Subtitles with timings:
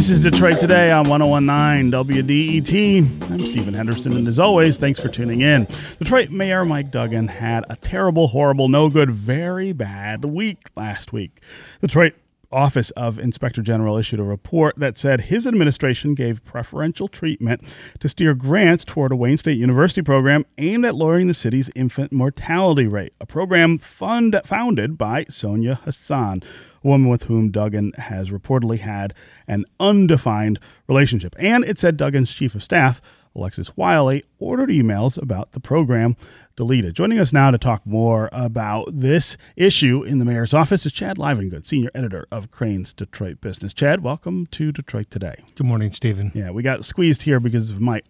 [0.00, 3.30] This is Detroit Today on 1019 WDET.
[3.30, 5.66] I'm Stephen Henderson, and as always, thanks for tuning in.
[5.98, 11.42] Detroit Mayor Mike Duggan had a terrible, horrible, no good, very bad week last week.
[11.82, 12.14] Detroit
[12.52, 18.08] Office of Inspector General issued a report that said his administration gave preferential treatment to
[18.08, 22.86] steer grants toward a Wayne State University program aimed at lowering the city's infant mortality
[22.86, 26.42] rate, a program fund founded by Sonia Hassan,
[26.82, 29.14] a woman with whom Duggan has reportedly had
[29.46, 30.58] an undefined
[30.88, 31.36] relationship.
[31.38, 33.00] And it said Duggan's chief of staff
[33.34, 36.16] Alexis Wiley ordered emails about the program
[36.56, 36.94] deleted.
[36.94, 41.16] Joining us now to talk more about this issue in the mayor's office is Chad
[41.16, 43.72] Livengood, senior editor of Crain's Detroit Business.
[43.72, 45.36] Chad, welcome to Detroit Today.
[45.54, 46.32] Good morning, Stephen.
[46.34, 48.02] Yeah, we got squeezed here because of my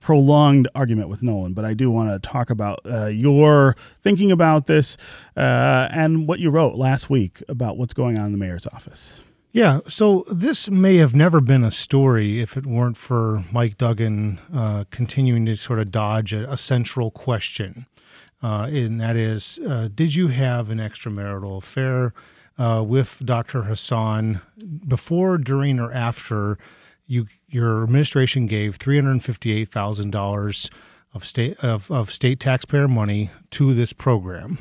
[0.00, 4.66] prolonged argument with Nolan, but I do want to talk about uh, your thinking about
[4.66, 4.96] this
[5.36, 9.22] uh, and what you wrote last week about what's going on in the mayor's office.
[9.58, 14.38] Yeah, so this may have never been a story if it weren't for Mike Duggan
[14.54, 17.86] uh, continuing to sort of dodge a, a central question.
[18.40, 22.14] Uh, and that is uh, Did you have an extramarital affair
[22.56, 23.64] uh, with Dr.
[23.64, 24.42] Hassan
[24.86, 26.56] before, during, or after
[27.08, 30.70] you your administration gave $358,000
[31.18, 34.58] of state, of, of state taxpayer money to this program?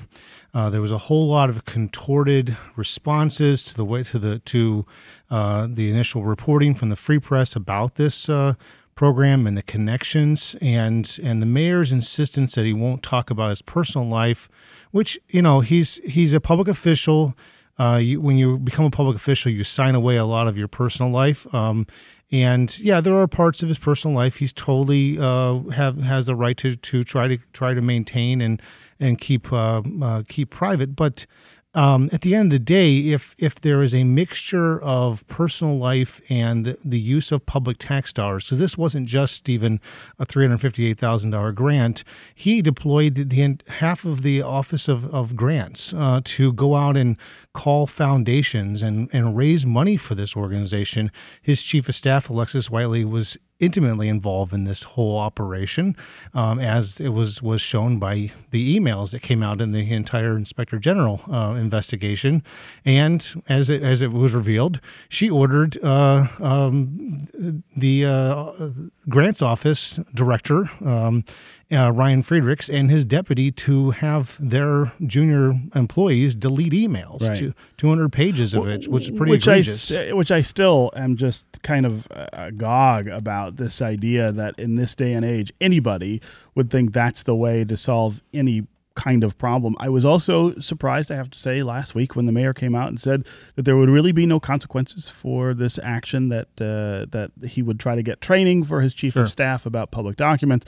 [0.54, 4.86] Uh, there was a whole lot of contorted responses to the way to the to
[5.30, 8.56] uh, the initial reporting from the Free Press about this uh,
[8.96, 13.62] program and the connections, and and the mayor's insistence that he won't talk about his
[13.62, 14.50] personal life,
[14.90, 17.36] which you know he's he's a public official.
[17.80, 20.68] Uh, you, when you become a public official, you sign away a lot of your
[20.68, 21.52] personal life.
[21.54, 21.86] Um,
[22.32, 26.36] and yeah, there are parts of his personal life he's totally uh, have has the
[26.36, 28.62] right to to try to try to maintain and
[29.00, 30.96] and keep uh, uh, keep private.
[30.96, 31.26] But
[31.74, 35.78] um, at the end of the day, if if there is a mixture of personal
[35.78, 39.80] life and the, use of public tax dollars, because this wasn't just even
[40.18, 42.04] a three hundred fifty eight thousand dollar grant,
[42.34, 46.98] he deployed the, the, half of the Office of of Grants uh, to go out
[46.98, 47.16] and
[47.58, 51.12] call foundations and, and raise money for this organization.
[51.42, 55.96] His chief of staff, Alexis Wiley, was intimately involved in this whole operation,
[56.36, 60.38] um, as it was was shown by the emails that came out in the entire
[60.38, 62.44] Inspector General uh, investigation,
[62.86, 64.80] and as it as it was revealed,
[65.10, 67.28] she ordered uh, um,
[67.76, 68.70] the uh,
[69.10, 71.26] grants office director um,
[71.72, 77.38] uh, Ryan Friedrichs and his deputy to have their junior employees delete emails right.
[77.38, 79.92] to 200 pages of it, which is pretty which egregious.
[79.92, 84.96] I, which I still am just kind of agog about this idea that in this
[84.96, 86.22] day and age, anybody
[86.56, 88.66] would think that's the way to solve any
[88.98, 89.76] kind of problem.
[89.80, 92.90] I was also surprised, I have to say, last week when the mayor came out
[92.90, 96.30] and said that there would really be no consequences for this action.
[96.30, 99.24] That uh, that he would try to get training for his chief sure.
[99.24, 100.66] of staff about public documents.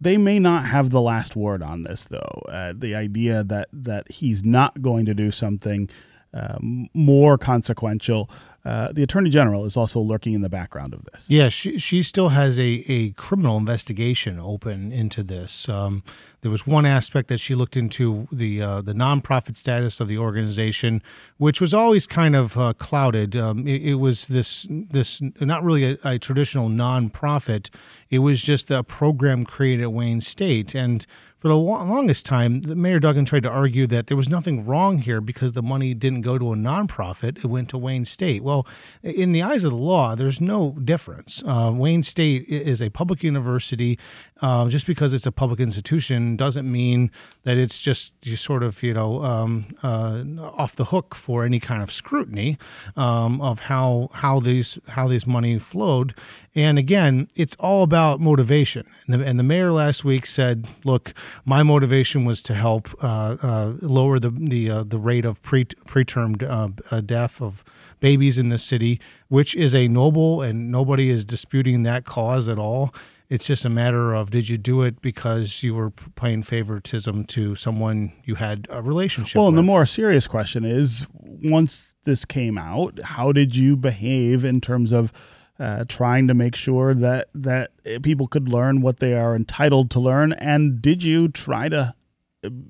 [0.00, 2.42] They may not have the last word on this, though.
[2.48, 5.88] Uh, the idea that that he's not going to do something
[6.36, 8.30] uh, more consequential.
[8.64, 11.30] Uh, the attorney general is also lurking in the background of this.
[11.30, 15.68] Yeah, she she still has a, a criminal investigation open into this.
[15.68, 16.02] Um,
[16.42, 20.18] there was one aspect that she looked into the uh, the nonprofit status of the
[20.18, 21.00] organization,
[21.38, 23.36] which was always kind of uh, clouded.
[23.36, 27.70] Um, it, it, was this this not really a, a traditional nonprofit.
[28.10, 31.06] It was just a program created at Wayne State and
[31.46, 34.98] for the longest time, the Mayor Duggan tried to argue that there was nothing wrong
[34.98, 38.42] here because the money didn't go to a nonprofit; it went to Wayne State.
[38.42, 38.66] Well,
[39.04, 41.44] in the eyes of the law, there's no difference.
[41.46, 43.96] Uh, Wayne State is a public university.
[44.42, 47.10] Uh, just because it's a public institution doesn't mean
[47.44, 50.24] that it's just sort of you know um, uh,
[50.58, 52.58] off the hook for any kind of scrutiny
[52.96, 56.12] um, of how how these how this money flowed.
[56.56, 58.86] And again, it's all about motivation.
[59.06, 61.12] And the, and the mayor last week said, "Look,
[61.44, 65.66] my motivation was to help uh, uh, lower the the uh, the rate of pre
[65.66, 66.42] preterm
[66.90, 67.62] uh, death of
[68.00, 68.98] babies in the city,
[69.28, 72.92] which is a noble, and nobody is disputing that cause at all."
[73.28, 77.56] It's just a matter of did you do it because you were playing favoritism to
[77.56, 79.40] someone you had a relationship with.
[79.40, 84.44] well, and the more serious question is once this came out, how did you behave
[84.44, 85.12] in terms of
[85.58, 87.70] uh, trying to make sure that that
[88.02, 90.32] people could learn what they are entitled to learn.
[90.34, 91.94] And did you try to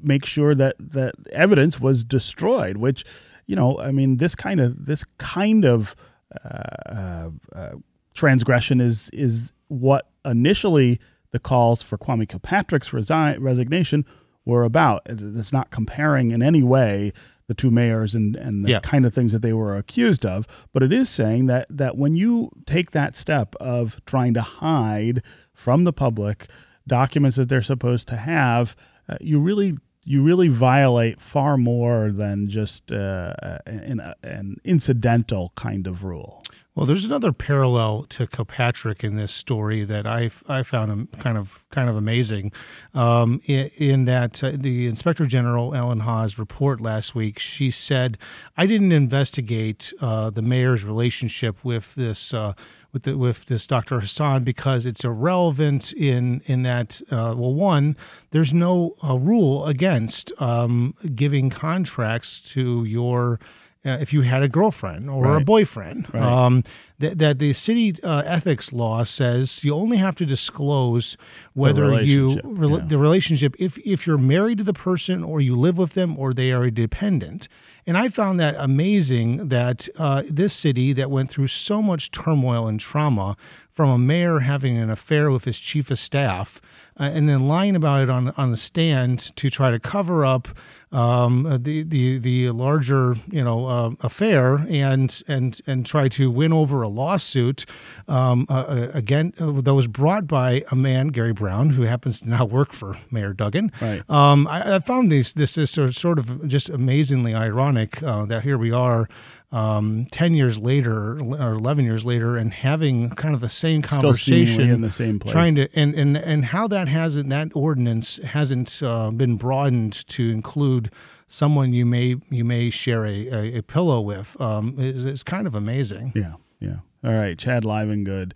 [0.02, 2.76] make sure that that evidence was destroyed?
[2.76, 3.04] Which,
[3.46, 5.96] you know, I mean, this kind of this kind of
[6.44, 7.72] uh, uh, uh
[8.14, 11.00] transgression is is what initially
[11.32, 14.04] the calls for Kwame Kilpatrick's resi- resignation
[14.44, 15.02] were about.
[15.06, 17.12] It's not comparing in any way
[17.48, 18.80] the two mayors and, and the Yeah.
[18.80, 20.46] kind of things that they were accused of.
[20.72, 25.22] But it is saying that that when you take that step of trying to hide
[25.54, 26.46] from the public
[26.86, 28.74] documents that they're supposed to have,
[29.08, 29.76] uh, you really
[30.08, 33.34] you really violate far more than just uh,
[33.66, 36.44] an, an incidental kind of rule.
[36.76, 41.64] Well, there's another parallel to Kilpatrick in this story that I I found kind of
[41.70, 42.52] kind of amazing,
[42.92, 47.38] um, in, in that uh, the Inspector General Ellen Ha's report last week.
[47.38, 48.18] She said,
[48.58, 52.52] "I didn't investigate uh, the mayor's relationship with this." Uh,
[52.92, 54.00] with, the, with this Dr.
[54.00, 57.94] Hassan because it's irrelevant in in that uh, well one
[58.30, 63.38] there's no uh, rule against um, giving contracts to your
[63.86, 66.12] uh, if you had a girlfriend or a boyfriend.
[66.12, 66.22] Right.
[66.22, 66.64] Um,
[66.98, 71.16] that, that the city uh, ethics law says you only have to disclose
[71.52, 72.86] whether you relationship, rela- yeah.
[72.86, 76.32] the relationship if if you're married to the person or you live with them or
[76.32, 77.48] they are a dependent.
[77.86, 82.66] And I found that amazing that uh, this city that went through so much turmoil
[82.66, 83.36] and trauma
[83.70, 86.60] from a mayor having an affair with his chief of staff
[86.98, 90.48] uh, and then lying about it on on the stand to try to cover up
[90.92, 96.30] um, uh, the the the larger you know uh, affair and and and try to
[96.30, 97.66] win over a lawsuit
[98.08, 102.20] um, uh, uh, again uh, that was brought by a man Gary Brown who happens
[102.20, 103.72] to now work for Mayor Duggan.
[103.80, 104.08] Right.
[104.08, 108.56] Um, I, I found these this is sort of- just amazingly ironic uh, that here
[108.58, 109.08] we are.
[109.52, 114.68] Um, 10 years later or 11 years later and having kind of the same conversation
[114.68, 115.32] in the same place.
[115.32, 120.30] trying to and and and how that hasn't that ordinance hasn't uh, been broadened to
[120.30, 120.90] include
[121.28, 125.46] someone you may you may share a, a, a pillow with um, is, is kind
[125.46, 126.12] of amazing.
[126.14, 126.76] Yeah, yeah.
[127.04, 128.32] All right, Chad Livengood.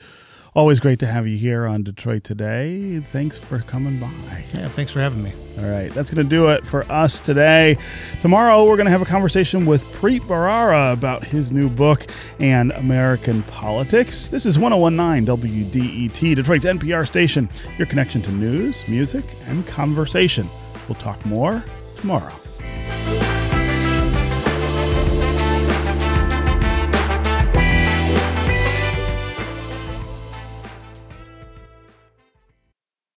[0.53, 2.99] Always great to have you here on Detroit Today.
[2.99, 4.11] Thanks for coming by.
[4.53, 5.33] Yeah, thanks for having me.
[5.59, 7.77] All right, that's going to do it for us today.
[8.21, 12.07] Tomorrow, we're going to have a conversation with Preet Bharara about his new book
[12.41, 14.27] and American politics.
[14.27, 17.49] This is 1019 WDET, Detroit's NPR station,
[17.79, 20.51] your connection to news, music, and conversation.
[20.89, 21.65] We'll talk more
[21.99, 22.35] tomorrow.